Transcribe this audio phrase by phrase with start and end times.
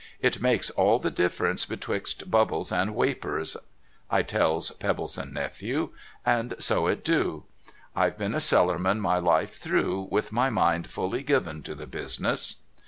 [0.19, 3.55] It makes all the difference betwixt bubbles and wapours,"
[4.09, 5.91] I tells Pebbleson Nephew.
[6.25, 7.43] And so it do.
[7.95, 12.55] I've been a cellarman my life through, with my mind fully given to the business.